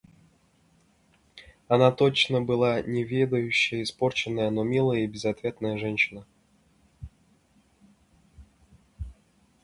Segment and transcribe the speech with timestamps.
[1.67, 6.25] Она точно была неведающая, испорченная, но милая и безответная женщина.